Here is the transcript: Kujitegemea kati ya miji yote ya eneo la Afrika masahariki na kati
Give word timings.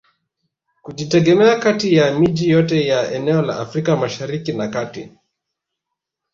Kujitegemea 0.81 1.59
kati 1.59 1.95
ya 1.95 2.19
miji 2.19 2.49
yote 2.49 2.87
ya 2.87 3.11
eneo 3.11 3.41
la 3.41 3.59
Afrika 3.59 3.95
masahariki 3.95 4.53
na 4.53 4.67
kati 4.67 5.09